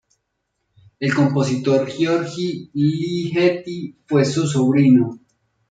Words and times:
El 0.99 1.13
compositor 1.13 1.87
György 1.91 2.69
Ligeti 2.73 3.99
fue 4.07 4.25
su 4.25 4.47
sobrino. 4.47 5.19